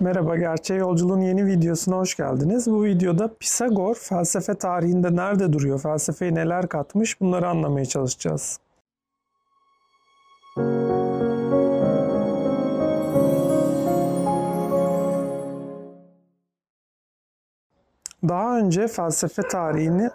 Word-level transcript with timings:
Merhaba, 0.00 0.36
Gerçeğe 0.36 0.78
Yolculuğun 0.78 1.20
yeni 1.20 1.46
videosuna 1.46 1.96
hoş 1.96 2.16
geldiniz. 2.16 2.66
Bu 2.66 2.84
videoda 2.84 3.34
Pisagor 3.40 3.94
felsefe 3.94 4.54
tarihinde 4.54 5.16
nerede 5.16 5.52
duruyor, 5.52 5.80
felsefeye 5.80 6.34
neler 6.34 6.68
katmış 6.68 7.20
bunları 7.20 7.48
anlamaya 7.48 7.84
çalışacağız. 7.86 8.60
Daha 18.28 18.58
önce 18.58 18.88
felsefe 18.88 19.42
tarihini 19.42 20.10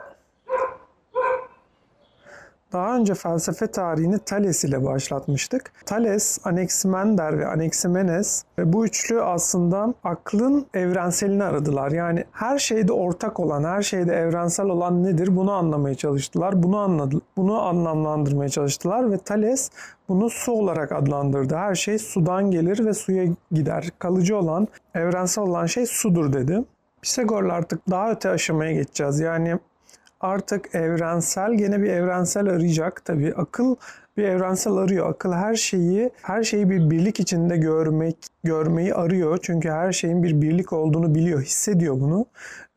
daha 2.74 2.96
önce 2.96 3.14
felsefe 3.14 3.68
tarihini 3.68 4.20
Thales 4.20 4.64
ile 4.64 4.86
başlatmıştık. 4.86 5.72
Thales, 5.86 6.40
Anaximander 6.44 7.40
ve 7.40 7.48
Anaximenes 7.48 8.44
bu 8.60 8.86
üçlü 8.86 9.22
aslında 9.22 9.94
aklın 10.04 10.66
evrenselini 10.74 11.44
aradılar. 11.44 11.92
Yani 11.92 12.24
her 12.32 12.60
şeyde 12.60 12.94
ortak 12.94 13.40
olan, 13.40 13.64
her 13.64 13.82
şeyde 13.82 14.14
evrensel 14.14 14.66
olan 14.66 15.04
nedir 15.04 15.36
bunu 15.36 15.52
anlamaya 15.52 15.96
çalıştılar. 15.96 16.64
Bunu 16.64 16.78
anladı, 16.78 17.22
bunu 17.38 17.62
anlamlandırmaya 17.62 18.50
çalıştılar 18.50 19.12
ve 19.12 19.18
Thales 19.18 19.70
bunu 20.10 20.30
su 20.30 20.52
olarak 20.52 20.92
adlandırdı. 20.92 21.56
Her 21.56 21.76
şey 21.76 22.00
sudan 22.00 22.52
gelir 22.52 22.86
ve 22.86 22.94
suya 22.94 23.26
gider. 23.52 23.90
Kalıcı 24.00 24.38
olan, 24.38 24.68
evrensel 24.96 25.44
olan 25.44 25.66
şey 25.66 25.86
sudur 25.86 26.34
dedi. 26.34 26.64
Pisagor'la 27.02 27.54
artık 27.54 27.90
daha 27.90 28.12
öte 28.12 28.30
aşamaya 28.30 28.72
geçeceğiz. 28.72 29.20
Yani 29.20 29.60
artık 30.24 30.76
evrensel 30.76 31.54
gene 31.54 31.82
bir 31.82 31.90
evrensel 31.90 32.48
arayacak 32.48 33.06
tabii. 33.06 33.34
Akıl 33.36 33.76
bir 34.18 34.24
evrensel 34.24 34.74
arıyor. 34.74 35.10
Akıl 35.10 35.34
her 35.34 35.56
şeyi 35.56 36.12
her 36.22 36.44
şeyi 36.44 36.70
bir 36.70 36.90
birlik 36.90 37.20
içinde 37.20 37.58
görmek 37.58 38.18
görmeyi 38.44 38.94
arıyor. 38.94 39.40
Çünkü 39.42 39.70
her 39.70 39.92
şeyin 39.92 40.24
bir 40.24 40.42
birlik 40.42 40.74
olduğunu 40.74 41.16
biliyor, 41.16 41.42
hissediyor 41.42 42.00
bunu 42.00 42.26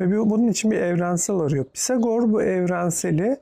ve 0.01 0.31
bunun 0.31 0.49
için 0.49 0.71
bir 0.71 0.81
evrensel 0.81 1.37
arıyor. 1.37 1.65
Pisagor 1.65 2.33
bu 2.33 2.43
evrenseli 2.43 3.37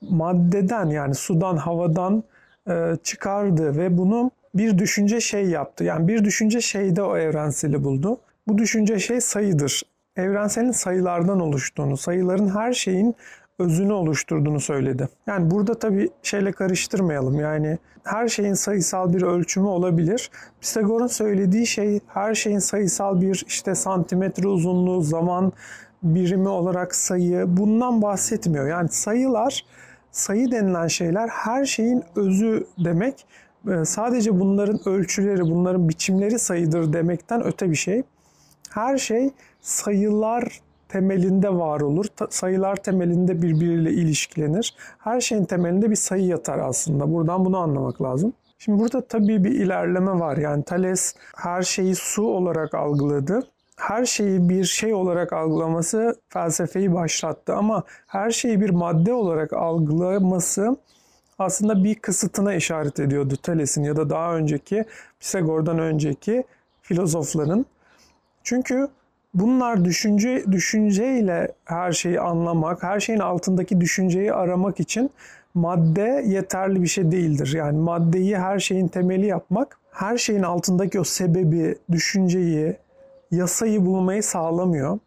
maddeden 0.00 0.86
yani 0.86 1.14
sudan, 1.14 1.56
havadan 1.56 2.24
e, 2.68 2.96
çıkardı 3.02 3.76
ve 3.76 3.98
bunu 3.98 4.30
bir 4.54 4.78
düşünce 4.78 5.20
şey 5.20 5.46
yaptı. 5.46 5.84
Yani 5.84 6.08
bir 6.08 6.24
düşünce 6.24 6.60
şeyde 6.60 7.02
o 7.02 7.16
evrenseli 7.16 7.84
buldu. 7.84 8.18
Bu 8.48 8.58
düşünce 8.58 8.98
şey 8.98 9.20
sayıdır. 9.20 9.82
Evrenselin 10.16 10.70
sayılardan 10.70 11.40
oluştuğunu, 11.40 11.96
sayıların 11.96 12.48
her 12.48 12.72
şeyin 12.72 13.14
özünü 13.60 13.92
oluşturduğunu 13.92 14.60
söyledi. 14.60 15.08
Yani 15.26 15.50
burada 15.50 15.78
tabii 15.78 16.10
şeyle 16.22 16.52
karıştırmayalım. 16.52 17.40
Yani 17.40 17.78
her 18.04 18.28
şeyin 18.28 18.54
sayısal 18.54 19.14
bir 19.14 19.22
ölçümü 19.22 19.66
olabilir. 19.66 20.30
Pisagor'un 20.60 21.06
söylediği 21.06 21.66
şey 21.66 22.00
her 22.08 22.34
şeyin 22.34 22.58
sayısal 22.58 23.20
bir 23.20 23.44
işte 23.46 23.74
santimetre 23.74 24.48
uzunluğu, 24.48 25.00
zaman 25.00 25.52
birimi 26.02 26.48
olarak 26.48 26.94
sayı 26.94 27.44
bundan 27.56 28.02
bahsetmiyor. 28.02 28.68
Yani 28.68 28.88
sayılar, 28.88 29.64
sayı 30.12 30.50
denilen 30.50 30.86
şeyler 30.86 31.28
her 31.28 31.64
şeyin 31.64 32.02
özü 32.16 32.66
demek. 32.84 33.26
Ee, 33.68 33.84
sadece 33.84 34.40
bunların 34.40 34.88
ölçüleri, 34.88 35.40
bunların 35.40 35.88
biçimleri 35.88 36.38
sayıdır 36.38 36.92
demekten 36.92 37.44
öte 37.44 37.70
bir 37.70 37.76
şey. 37.76 38.02
Her 38.70 38.98
şey 38.98 39.30
sayılar 39.60 40.60
temelinde 40.90 41.54
var 41.54 41.80
olur. 41.80 42.06
Sayılar 42.30 42.76
temelinde 42.76 43.42
birbiriyle 43.42 43.90
ilişkilenir. 43.92 44.74
Her 44.98 45.20
şeyin 45.20 45.44
temelinde 45.44 45.90
bir 45.90 45.96
sayı 45.96 46.26
yatar 46.26 46.58
aslında. 46.58 47.12
Buradan 47.12 47.44
bunu 47.44 47.58
anlamak 47.58 48.02
lazım. 48.02 48.32
Şimdi 48.58 48.80
burada 48.80 49.00
tabii 49.00 49.44
bir 49.44 49.50
ilerleme 49.50 50.10
var. 50.10 50.36
Yani 50.36 50.64
Thales 50.64 51.14
her 51.36 51.62
şeyi 51.62 51.94
su 51.94 52.22
olarak 52.22 52.74
algıladı. 52.74 53.40
Her 53.76 54.04
şeyi 54.04 54.48
bir 54.48 54.64
şey 54.64 54.94
olarak 54.94 55.32
algılaması 55.32 56.14
felsefeyi 56.28 56.94
başlattı 56.94 57.54
ama 57.54 57.82
her 58.06 58.30
şeyi 58.30 58.60
bir 58.60 58.70
madde 58.70 59.12
olarak 59.12 59.52
algılaması 59.52 60.76
aslında 61.38 61.84
bir 61.84 61.94
kısıtına 61.94 62.54
işaret 62.54 63.00
ediyordu 63.00 63.36
Thales'in 63.42 63.84
ya 63.84 63.96
da 63.96 64.10
daha 64.10 64.36
önceki 64.36 64.84
Pisagor'dan 65.20 65.78
önceki 65.78 66.44
filozofların. 66.82 67.66
Çünkü 68.44 68.88
Bunlar 69.34 69.84
düşünce 69.84 70.44
düşünceyle 70.52 71.52
her 71.64 71.92
şeyi 71.92 72.20
anlamak, 72.20 72.82
her 72.82 73.00
şeyin 73.00 73.20
altındaki 73.20 73.80
düşünceyi 73.80 74.32
aramak 74.32 74.80
için 74.80 75.10
madde 75.54 76.24
yeterli 76.26 76.82
bir 76.82 76.86
şey 76.86 77.12
değildir. 77.12 77.52
Yani 77.56 77.78
maddeyi 77.78 78.38
her 78.38 78.58
şeyin 78.58 78.88
temeli 78.88 79.26
yapmak, 79.26 79.78
her 79.90 80.18
şeyin 80.18 80.42
altındaki 80.42 81.00
o 81.00 81.04
sebebi, 81.04 81.74
düşünceyi, 81.90 82.76
yasayı 83.30 83.86
bulmayı 83.86 84.22
sağlamıyor. 84.22 84.98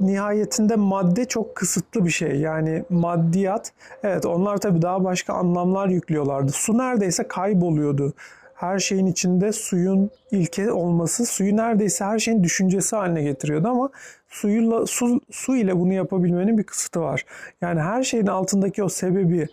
Nihayetinde 0.00 0.76
madde 0.76 1.24
çok 1.24 1.56
kısıtlı 1.56 2.04
bir 2.04 2.10
şey. 2.10 2.40
Yani 2.40 2.84
maddiyat, 2.90 3.72
evet 4.02 4.26
onlar 4.26 4.56
tabii 4.56 4.82
daha 4.82 5.04
başka 5.04 5.34
anlamlar 5.34 5.88
yüklüyorlardı. 5.88 6.52
Su 6.52 6.78
neredeyse 6.78 7.28
kayboluyordu 7.28 8.12
her 8.60 8.78
şeyin 8.78 9.06
içinde 9.06 9.52
suyun 9.52 10.10
ilke 10.30 10.72
olması 10.72 11.26
suyu 11.26 11.56
neredeyse 11.56 12.04
her 12.04 12.18
şeyin 12.18 12.44
düşüncesi 12.44 12.96
haline 12.96 13.22
getiriyordu 13.22 13.68
ama 13.68 13.90
suyla 14.28 14.86
su, 14.86 15.20
su 15.30 15.56
ile 15.56 15.78
bunu 15.78 15.92
yapabilmenin 15.92 16.58
bir 16.58 16.64
kısıtı 16.64 17.00
var. 17.00 17.24
Yani 17.60 17.80
her 17.80 18.02
şeyin 18.02 18.26
altındaki 18.26 18.84
o 18.84 18.88
sebebi, 18.88 19.48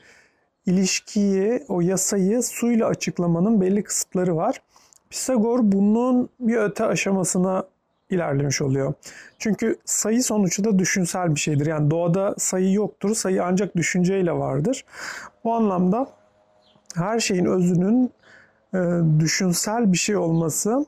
ilişkiyi, 0.66 1.64
o 1.68 1.82
yasayı 1.82 2.44
suyla 2.44 2.88
açıklamanın 2.88 3.62
belli 3.62 3.84
kısıtları 3.84 4.36
var. 4.36 4.62
Pisagor 5.10 5.60
bunun 5.64 6.30
bir 6.40 6.58
öte 6.58 6.86
aşamasına 6.86 7.64
ilerlemiş 8.10 8.62
oluyor. 8.62 8.94
Çünkü 9.40 9.78
sayı 9.86 10.24
sonuçta 10.24 10.80
düşünsel 10.80 11.36
bir 11.36 11.40
şeydir. 11.40 11.66
Yani 11.66 11.92
doğada 11.92 12.36
sayı 12.38 12.74
yoktur. 12.74 13.16
Sayı 13.16 13.44
ancak 13.44 13.76
düşünceyle 13.76 14.32
vardır. 14.32 14.86
Bu 15.44 15.54
anlamda 15.54 16.08
her 16.96 17.20
şeyin 17.20 17.46
özünün 17.46 18.12
düşünsel 19.20 19.92
bir 19.94 19.98
şey 19.98 20.18
olması 20.18 20.86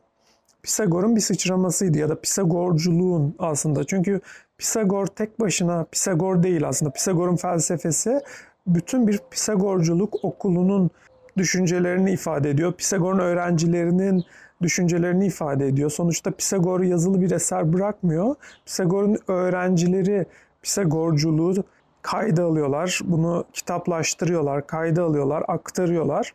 Pisagor'un 0.63 1.15
bir 1.15 1.21
sıçramasıydı 1.21 1.97
ya 1.97 2.09
da 2.09 2.21
Pisagorculuğun 2.21 3.35
aslında. 3.39 3.83
Çünkü 3.83 4.21
Pisagor 4.57 5.07
tek 5.07 5.39
başına 5.39 5.85
Pisagor 5.91 6.43
değil 6.43 6.67
aslında. 6.67 6.91
Pisagor'un 6.91 7.35
felsefesi 7.35 8.21
bütün 8.67 9.07
bir 9.07 9.19
Pisagorculuk 9.31 10.25
okulunun 10.25 10.89
düşüncelerini 11.37 12.11
ifade 12.11 12.49
ediyor. 12.49 12.73
Pisagor'un 12.73 13.19
öğrencilerinin 13.19 14.23
düşüncelerini 14.61 15.25
ifade 15.25 15.67
ediyor. 15.67 15.89
Sonuçta 15.89 16.31
Pisagor 16.31 16.81
yazılı 16.81 17.21
bir 17.21 17.31
eser 17.31 17.73
bırakmıyor. 17.73 18.35
Pisagor'un 18.65 19.17
öğrencileri 19.27 20.25
Pisagorculuğu 20.61 21.63
kayda 22.01 22.43
alıyorlar. 22.43 22.99
Bunu 23.03 23.45
kitaplaştırıyorlar, 23.53 24.67
kayda 24.67 25.03
alıyorlar, 25.03 25.43
aktarıyorlar. 25.47 26.33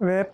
Ve 0.00 0.30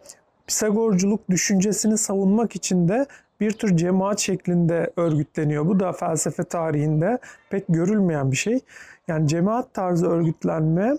Pisagorculuk 0.46 1.30
düşüncesini 1.30 1.98
savunmak 1.98 2.56
için 2.56 2.88
de 2.88 3.06
bir 3.40 3.50
tür 3.50 3.76
cemaat 3.76 4.18
şeklinde 4.18 4.92
örgütleniyor. 4.96 5.66
Bu 5.66 5.80
da 5.80 5.92
felsefe 5.92 6.44
tarihinde 6.44 7.18
pek 7.50 7.64
görülmeyen 7.68 8.32
bir 8.32 8.36
şey. 8.36 8.60
Yani 9.08 9.28
cemaat 9.28 9.74
tarzı 9.74 10.06
örgütlenme 10.06 10.96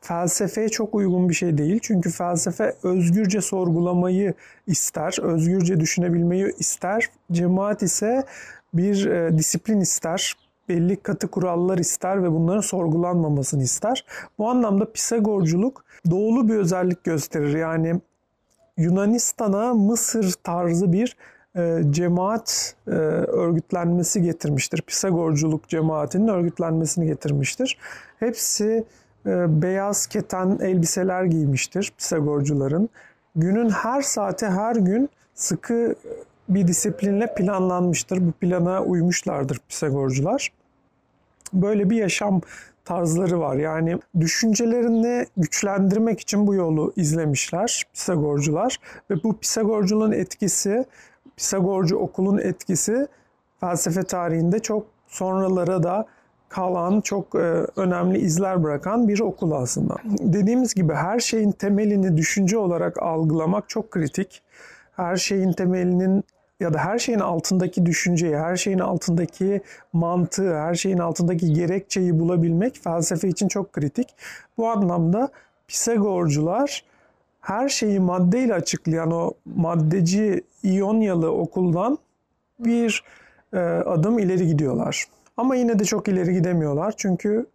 felsefeye 0.00 0.68
çok 0.68 0.94
uygun 0.94 1.28
bir 1.28 1.34
şey 1.34 1.58
değil. 1.58 1.78
Çünkü 1.82 2.10
felsefe 2.10 2.74
özgürce 2.82 3.40
sorgulamayı 3.40 4.34
ister, 4.66 5.18
özgürce 5.22 5.80
düşünebilmeyi 5.80 6.54
ister. 6.58 7.10
Cemaat 7.32 7.82
ise 7.82 8.24
bir 8.74 9.06
e, 9.06 9.38
disiplin 9.38 9.80
ister, 9.80 10.34
belli 10.68 10.96
katı 10.96 11.28
kurallar 11.28 11.78
ister 11.78 12.22
ve 12.22 12.32
bunların 12.32 12.60
sorgulanmamasını 12.60 13.62
ister. 13.62 14.04
Bu 14.38 14.50
anlamda 14.50 14.92
Pisagorculuk 14.92 15.84
doğulu 16.10 16.48
bir 16.48 16.54
özellik 16.54 17.04
gösterir. 17.04 17.54
Yani 17.58 18.00
Yunanistan'a 18.76 19.74
Mısır 19.74 20.34
tarzı 20.42 20.92
bir 20.92 21.16
e, 21.56 21.82
cemaat 21.90 22.74
e, 22.86 22.90
örgütlenmesi 22.90 24.22
getirmiştir. 24.22 24.82
Pisagorculuk 24.82 25.68
cemaatinin 25.68 26.28
örgütlenmesini 26.28 27.06
getirmiştir. 27.06 27.78
Hepsi 28.18 28.84
e, 29.26 29.62
beyaz 29.62 30.06
keten 30.06 30.58
elbiseler 30.62 31.24
giymiştir 31.24 31.92
Pisagorcuların. 31.98 32.88
Günün 33.36 33.70
her 33.70 34.02
saati 34.02 34.46
her 34.46 34.76
gün 34.76 35.08
sıkı 35.34 35.94
bir 36.48 36.68
disiplinle 36.68 37.34
planlanmıştır. 37.34 38.26
Bu 38.26 38.32
plana 38.32 38.82
uymuşlardır 38.82 39.60
Pisagorcular. 39.68 40.52
Böyle 41.52 41.90
bir 41.90 41.96
yaşam 41.96 42.40
tarzları 42.86 43.40
var. 43.40 43.56
Yani 43.56 43.98
düşüncelerini 44.20 45.26
güçlendirmek 45.36 46.20
için 46.20 46.46
bu 46.46 46.54
yolu 46.54 46.92
izlemişler 46.96 47.82
Pisagorcular 47.92 48.76
ve 49.10 49.22
bu 49.22 49.38
Pisagorculuğun 49.38 50.12
etkisi, 50.12 50.84
Pisagorcu 51.36 51.96
okulun 51.96 52.38
etkisi 52.38 53.06
felsefe 53.60 54.02
tarihinde 54.02 54.58
çok 54.58 54.86
sonralara 55.08 55.82
da 55.82 56.06
kalan, 56.48 57.00
çok 57.00 57.34
e, 57.34 57.38
önemli 57.76 58.18
izler 58.18 58.62
bırakan 58.62 59.08
bir 59.08 59.20
okul 59.20 59.50
aslında. 59.50 59.94
Dediğimiz 60.04 60.74
gibi 60.74 60.92
her 60.92 61.20
şeyin 61.20 61.52
temelini 61.52 62.16
düşünce 62.16 62.58
olarak 62.58 63.02
algılamak 63.02 63.68
çok 63.68 63.90
kritik. 63.90 64.42
Her 64.96 65.16
şeyin 65.16 65.52
temelinin 65.52 66.24
ya 66.60 66.74
da 66.74 66.78
her 66.78 66.98
şeyin 66.98 67.18
altındaki 67.18 67.86
düşünceyi, 67.86 68.36
her 68.36 68.56
şeyin 68.56 68.78
altındaki 68.78 69.60
mantığı, 69.92 70.58
her 70.58 70.74
şeyin 70.74 70.98
altındaki 70.98 71.52
gerekçeyi 71.52 72.20
bulabilmek 72.20 72.78
felsefe 72.84 73.28
için 73.28 73.48
çok 73.48 73.72
kritik. 73.72 74.08
Bu 74.58 74.68
anlamda 74.68 75.28
Pisagorcular 75.68 76.84
her 77.40 77.68
şeyi 77.68 78.00
maddeyle 78.00 78.54
açıklayan 78.54 79.10
o 79.10 79.32
maddeci 79.44 80.44
İonyalı 80.62 81.32
okuldan 81.32 81.98
bir 82.58 83.04
e, 83.52 83.58
adım 83.58 84.18
ileri 84.18 84.46
gidiyorlar. 84.46 85.04
Ama 85.36 85.56
yine 85.56 85.78
de 85.78 85.84
çok 85.84 86.08
ileri 86.08 86.34
gidemiyorlar 86.34 86.94
çünkü 86.96 87.46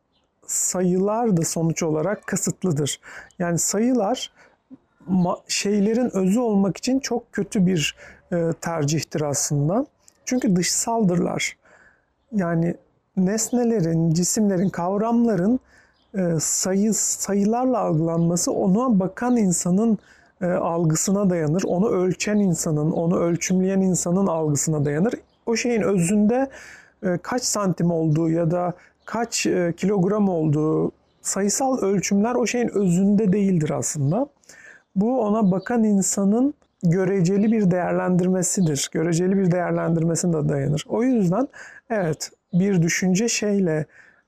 sayılar 0.48 1.38
da 1.38 1.42
sonuç 1.42 1.84
olarak 1.84 2.28
kısıtlıdır. 2.28 3.00
Yani 3.40 3.60
sayılar 3.60 4.32
şeylerin 5.48 6.18
özü 6.18 6.40
olmak 6.40 6.78
için 6.78 7.00
çok 7.00 7.34
kötü 7.34 7.66
bir 7.66 7.96
tercihtir 8.62 9.22
aslında. 9.22 9.86
Çünkü 10.26 10.56
dışsaldırlar. 10.56 11.58
Yani 12.32 12.76
nesnelerin, 13.18 14.14
cisimlerin, 14.14 14.70
kavramların 14.70 15.60
e, 16.18 16.40
sayı 16.40 16.94
sayılarla 16.94 17.80
algılanması 17.80 18.52
ona 18.52 19.00
bakan 19.00 19.38
insanın 19.38 19.98
e, 20.42 20.46
algısına 20.46 21.30
dayanır. 21.30 21.64
Onu 21.68 21.90
ölçen 21.90 22.38
insanın, 22.38 22.92
onu 22.92 23.20
ölçümleyen 23.20 23.82
insanın 23.82 24.28
algısına 24.28 24.86
dayanır. 24.86 25.14
O 25.46 25.56
şeyin 25.56 25.82
özünde 25.82 26.50
e, 27.04 27.18
kaç 27.18 27.44
santim 27.44 27.92
olduğu 27.92 28.30
ya 28.30 28.52
da 28.52 28.74
kaç 29.06 29.46
e, 29.46 29.74
kilogram 29.78 30.30
olduğu 30.30 30.92
sayısal 31.22 31.78
ölçümler 31.82 32.36
o 32.36 32.48
şeyin 32.48 32.70
özünde 32.70 33.34
değildir 33.34 33.70
aslında. 33.70 34.28
Bu 34.96 35.22
ona 35.22 35.52
bakan 35.52 35.84
insanın 35.84 36.54
göreceli 36.84 37.52
bir 37.52 37.72
değerlendirmesidir. 37.72 38.90
Göreceli 38.92 39.38
bir 39.38 39.52
değerlendirmesine 39.52 40.34
de 40.34 40.50
dayanır. 40.50 40.86
O 40.90 41.04
yüzden 41.04 41.48
evet 41.90 42.32
bir 42.54 42.82
düşünce 42.82 43.30
şeyle 43.30 43.86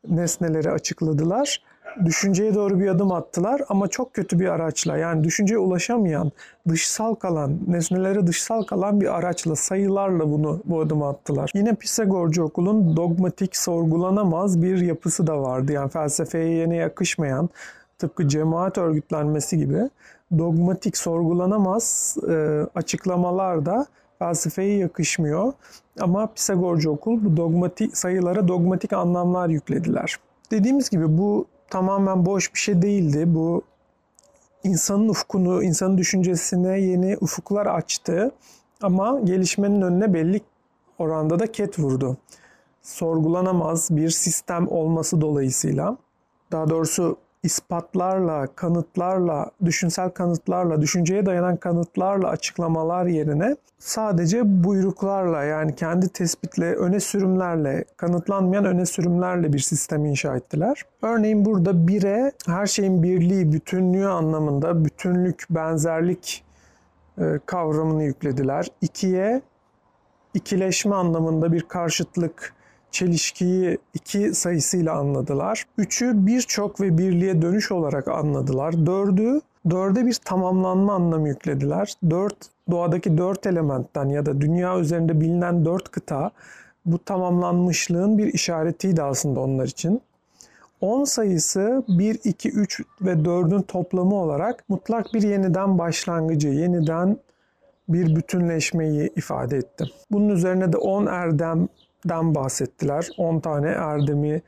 nesneleri 0.10 0.72
açıkladılar 0.72 1.60
düşünceye 2.06 2.56
doğru 2.56 2.80
bir 2.80 2.88
adım 2.88 3.12
attılar 3.12 3.62
ama 3.70 3.88
çok 3.88 4.14
kötü 4.14 4.40
bir 4.40 4.48
araçla 4.48 4.98
yani 4.98 5.24
düşünceye 5.24 5.58
ulaşamayan, 5.58 6.32
dışsal 6.70 7.16
kalan, 7.16 7.58
nesnelere 7.68 8.28
dışsal 8.28 8.64
kalan 8.64 9.02
bir 9.02 9.16
araçla, 9.16 9.56
sayılarla 9.56 10.32
bunu 10.32 10.62
bu 10.66 10.82
adımı 10.82 11.08
attılar. 11.08 11.52
Yine 11.54 11.76
Pisagorcu 11.76 12.44
okulun 12.44 12.98
dogmatik, 12.98 13.58
sorgulanamaz 13.58 14.62
bir 14.62 14.82
yapısı 14.82 15.28
da 15.28 15.42
vardı. 15.42 15.72
Yani 15.72 15.90
felsefeye 15.90 16.50
yeni 16.50 16.76
yakışmayan, 16.76 17.50
tıpkı 18.00 18.28
cemaat 18.28 18.78
örgütlenmesi 18.78 19.58
gibi 19.58 19.90
dogmatik, 20.38 20.98
sorgulanamaz 20.98 22.18
e, 22.30 22.66
açıklamalar 22.76 23.66
da 23.66 23.86
felsefeye 24.20 24.78
yakışmıyor. 24.78 25.54
Ama 26.00 26.28
Pisagorcu 26.28 26.90
okul 26.90 27.26
bu 27.26 27.38
dogmatik 27.38 27.98
sayılara 27.98 28.48
dogmatik 28.48 28.94
anlamlar 28.94 29.50
yüklediler. 29.50 30.20
Dediğimiz 30.52 30.90
gibi 30.90 31.18
bu 31.18 31.46
tamamen 31.70 32.26
boş 32.26 32.54
bir 32.54 32.60
şey 32.60 32.82
değildi. 32.82 33.24
Bu 33.28 33.62
insanın 34.64 35.10
ufkunu, 35.10 35.64
insanın 35.64 35.98
düşüncesine 35.98 36.80
yeni 36.80 37.18
ufuklar 37.22 37.66
açtı. 37.66 38.32
Ama 38.82 39.20
gelişmenin 39.20 39.82
önüne 39.82 40.14
belli 40.14 40.42
oranda 41.00 41.40
da 41.40 41.52
ket 41.52 41.80
vurdu. 41.80 42.18
Sorgulanamaz 42.82 43.88
bir 43.92 44.10
sistem 44.10 44.68
olması 44.68 45.22
dolayısıyla. 45.22 45.98
Daha 46.52 46.70
doğrusu 46.70 47.18
ispatlarla, 47.44 48.48
kanıtlarla, 48.56 49.52
düşünsel 49.66 50.10
kanıtlarla, 50.10 50.82
düşünceye 50.82 51.26
dayanan 51.26 51.58
kanıtlarla 51.58 52.28
açıklamalar 52.28 53.06
yerine 53.06 53.56
sadece 53.80 54.64
buyruklarla 54.64 55.44
yani 55.44 55.76
kendi 55.76 56.10
tespitle, 56.10 56.76
öne 56.76 57.00
sürümlerle, 57.00 57.86
kanıtlanmayan 57.98 58.66
öne 58.66 58.86
sürümlerle 58.86 59.54
bir 59.54 59.60
sistem 59.60 60.06
inşa 60.06 60.36
ettiler. 60.36 60.82
Örneğin 61.02 61.46
burada 61.46 61.88
bire 61.88 62.32
her 62.46 62.68
şeyin 62.68 63.04
birliği, 63.04 63.52
bütünlüğü 63.52 64.08
anlamında 64.08 64.86
bütünlük, 64.86 65.46
benzerlik 65.50 66.44
e, 67.18 67.40
kavramını 67.46 68.04
yüklediler. 68.04 68.68
İkiye 68.82 69.42
ikileşme 70.34 70.96
anlamında 70.96 71.52
bir 71.52 71.62
karşıtlık, 71.62 72.54
çelişkiyi 72.94 73.78
iki 73.94 74.34
sayısıyla 74.34 74.94
anladılar. 74.94 75.66
Üçü 75.78 76.28
birçok 76.28 76.82
ve 76.82 76.98
birliğe 76.98 77.42
dönüş 77.42 77.72
olarak 77.72 78.08
anladılar. 78.08 78.86
Dördü 78.86 79.42
dörde 79.70 80.06
bir 80.06 80.14
tamamlanma 80.26 80.94
anlamı 80.94 81.30
yüklediler. 81.30 81.94
Dört 82.10 82.38
doğadaki 82.72 83.18
dört 83.18 83.48
elementten 83.48 84.10
ya 84.10 84.26
da 84.26 84.42
dünya 84.42 84.80
üzerinde 84.80 85.22
bilinen 85.22 85.66
dört 85.66 85.92
kıta 85.92 86.32
bu 86.86 87.00
tamamlanmışlığın 87.00 88.18
bir 88.18 88.34
işaretiydi 88.34 89.04
aslında 89.04 89.40
onlar 89.40 89.66
için. 89.66 90.02
10 90.82 91.04
sayısı 91.04 91.84
1, 91.88 92.20
2, 92.24 92.50
3 92.50 92.82
ve 93.02 93.12
4'ün 93.12 93.62
toplamı 93.62 94.16
olarak 94.16 94.70
mutlak 94.70 95.14
bir 95.14 95.22
yeniden 95.22 95.78
başlangıcı, 95.78 96.48
yeniden 96.48 97.18
bir 97.90 98.16
bütünleşmeyi 98.16 99.12
ifade 99.16 99.58
etti. 99.58 99.86
Bunun 100.12 100.30
üzerine 100.30 100.74
de 100.74 100.78
10 100.78 101.06
erdem 101.06 101.68
den 102.06 102.36
bahsettiler. 102.36 103.10
10 103.18 103.40
tane 103.40 103.68
erdemi 103.68 104.42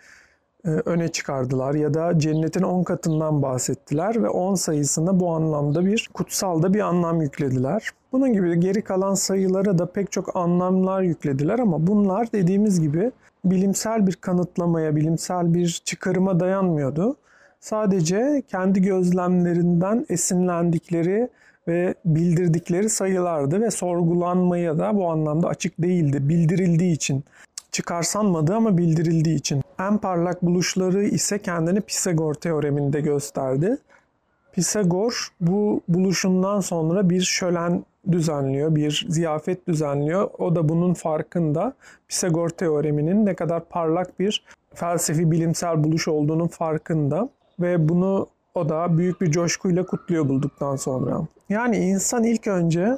e, 0.66 0.70
öne 0.70 1.08
çıkardılar 1.08 1.74
ya 1.74 1.94
da 1.94 2.20
cennetin 2.20 2.62
10 2.62 2.84
katından 2.84 3.42
bahsettiler 3.42 4.24
ve 4.24 4.30
10 4.30 4.56
sayısına 4.56 5.20
bu 5.20 5.32
anlamda 5.32 5.86
bir 5.86 6.10
kutsal 6.14 6.64
da 6.64 6.74
bir 6.74 6.80
anlam 6.80 7.22
yüklediler. 7.22 7.90
Bunun 8.12 8.34
gibi 8.34 8.60
geri 8.60 8.82
kalan 8.82 9.14
sayılara 9.14 9.78
da 9.78 9.86
pek 9.86 10.12
çok 10.12 10.36
anlamlar 10.36 11.02
yüklediler 11.02 11.60
ama 11.60 11.88
bunlar 11.88 12.32
dediğimiz 12.32 12.82
gibi 12.82 13.12
bilimsel 13.46 14.08
bir 14.08 14.16
kanıtlamaya, 14.16 14.96
bilimsel 14.96 15.54
bir 15.54 15.82
çıkarıma 15.86 16.40
dayanmıyordu. 16.40 17.16
Sadece 17.60 18.44
kendi 18.48 18.82
gözlemlerinden 18.82 20.06
esinlendikleri 20.10 21.30
ve 21.68 21.96
bildirdikleri 22.06 22.90
sayılardı 22.90 23.62
ve 23.62 23.72
sorgulanmaya 23.72 24.78
da 24.78 24.96
bu 24.96 25.10
anlamda 25.12 25.48
açık 25.48 25.82
değildi. 25.82 26.30
Bildirildiği 26.30 26.94
için 26.94 27.24
çıkarsanmadı 27.72 28.56
ama 28.56 28.78
bildirildiği 28.78 29.36
için. 29.36 29.62
En 29.80 29.98
parlak 29.98 30.42
buluşları 30.42 31.04
ise 31.04 31.40
kendini 31.40 31.82
Pisagor 31.82 32.34
teoreminde 32.34 33.02
gösterdi. 33.02 33.78
Pisagor 34.54 35.28
bu 35.42 35.82
buluşundan 35.88 36.60
sonra 36.60 37.10
bir 37.10 37.22
şölen 37.22 37.86
düzenliyor, 38.12 38.76
bir 38.76 39.06
ziyafet 39.10 39.68
düzenliyor. 39.68 40.30
O 40.38 40.56
da 40.56 40.70
bunun 40.70 40.94
farkında. 40.94 41.74
Pisagor 42.08 42.50
teoreminin 42.50 43.26
ne 43.26 43.34
kadar 43.34 43.66
parlak 43.66 44.20
bir 44.20 44.44
felsefi 44.74 45.32
bilimsel 45.32 45.84
buluş 45.84 46.08
olduğunun 46.08 46.48
farkında 46.48 47.30
ve 47.60 47.90
bunu 47.90 48.28
o 48.56 48.70
da 48.70 48.98
büyük 48.98 49.22
bir 49.22 49.32
coşkuyla 49.32 49.86
kutluyor 49.86 50.30
bulduktan 50.30 50.76
sonra. 50.76 51.22
Yani 51.50 51.78
insan 51.78 52.24
ilk 52.24 52.48
önce 52.48 52.98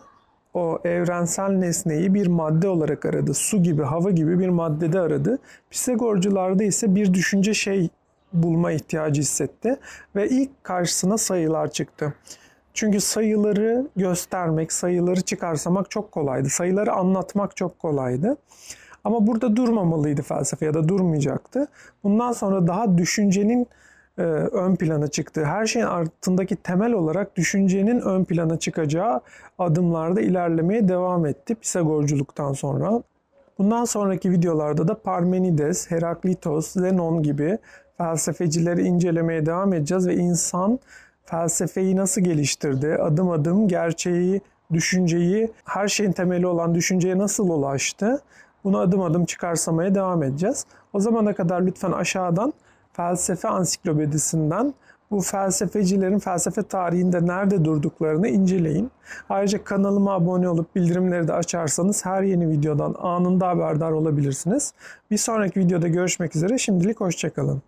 o 0.54 0.80
evrensel 0.84 1.50
nesneyi 1.50 2.14
bir 2.14 2.28
madde 2.28 2.68
olarak 2.68 3.06
aradı. 3.06 3.34
Su 3.34 3.64
gibi, 3.64 3.84
hava 3.84 4.12
gibi 4.12 4.40
bir 4.40 4.50
maddede 4.50 5.00
aradı. 5.00 5.40
Pisagorcularda 5.70 6.64
ise 6.64 6.96
bir 6.96 7.14
düşünce 7.14 7.54
şey 7.54 7.90
bulma 8.34 8.72
ihtiyacı 8.72 9.22
hissetti 9.22 9.78
ve 10.16 10.30
ilk 10.30 10.64
karşısına 10.64 11.18
sayılar 11.18 11.72
çıktı. 11.72 12.14
Çünkü 12.74 13.02
sayıları 13.02 13.88
göstermek, 13.96 14.72
sayıları 14.72 15.22
çıkarsamak 15.22 15.92
çok 15.92 16.12
kolaydı. 16.12 16.50
Sayıları 16.50 16.94
anlatmak 16.94 17.56
çok 17.58 17.80
kolaydı. 17.80 18.38
Ama 19.04 19.28
burada 19.28 19.56
durmamalıydı 19.56 20.22
felsefe 20.22 20.66
ya 20.66 20.74
da 20.74 20.90
durmayacaktı. 20.90 21.68
Bundan 22.04 22.32
sonra 22.32 22.68
daha 22.68 22.98
düşüncenin 22.98 23.68
e, 24.18 24.22
ön 24.22 24.76
plana 24.76 25.08
çıktı. 25.08 25.46
Her 25.46 25.66
şeyin 25.66 25.86
altındaki 25.86 26.56
temel 26.56 26.94
olarak 26.94 27.36
düşüncenin 27.36 28.00
ön 28.02 28.24
plana 28.24 28.60
çıkacağı 28.60 29.22
adımlarda 29.60 30.22
ilerlemeye 30.22 30.88
devam 30.88 31.26
etti 31.26 31.56
Pisagorculuktan 31.56 32.54
sonra. 32.54 33.04
Bundan 33.58 33.86
sonraki 33.86 34.32
videolarda 34.32 34.88
da 34.88 35.02
Parmenides, 35.02 35.92
Heraklitos, 35.92 36.72
Zenon 36.72 37.24
gibi 37.24 37.58
felsefecileri 37.98 38.82
incelemeye 38.82 39.46
devam 39.46 39.74
edeceğiz 39.74 40.08
ve 40.08 40.16
insan 40.16 40.80
felsefeyi 41.26 41.96
nasıl 41.96 42.22
geliştirdi, 42.22 42.98
adım 43.02 43.30
adım 43.30 43.68
gerçeği, 43.68 44.42
düşünceyi, 44.74 45.52
her 45.66 45.88
şeyin 45.88 46.12
temeli 46.12 46.48
olan 46.48 46.76
düşünceye 46.76 47.18
nasıl 47.18 47.50
ulaştı, 47.50 48.22
bunu 48.64 48.80
adım 48.80 49.02
adım 49.02 49.26
çıkarsamaya 49.26 49.96
devam 49.96 50.24
edeceğiz. 50.24 50.66
O 50.94 51.00
zamana 51.00 51.34
kadar 51.34 51.62
lütfen 51.62 51.92
aşağıdan 51.92 52.54
felsefe 52.98 53.48
ansiklopedisinden 53.48 54.74
bu 55.12 55.22
felsefecilerin 55.22 56.20
felsefe 56.20 56.64
tarihinde 56.64 57.28
nerede 57.28 57.66
durduklarını 57.66 58.28
inceleyin. 58.28 58.92
Ayrıca 59.30 59.64
kanalıma 59.64 60.14
abone 60.14 60.50
olup 60.50 60.76
bildirimleri 60.76 61.28
de 61.28 61.34
açarsanız 61.34 62.06
her 62.06 62.22
yeni 62.24 62.50
videodan 62.50 62.96
anında 63.00 63.48
haberdar 63.48 63.92
olabilirsiniz. 63.92 64.74
Bir 65.12 65.18
sonraki 65.18 65.60
videoda 65.60 65.88
görüşmek 65.88 66.36
üzere. 66.36 66.58
Şimdilik 66.58 67.02
hoşçakalın. 67.02 67.62